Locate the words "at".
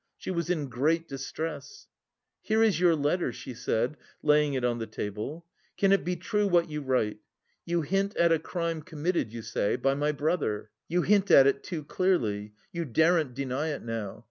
8.17-8.31, 11.29-11.45